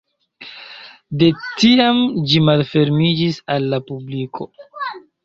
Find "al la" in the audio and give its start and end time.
3.57-3.81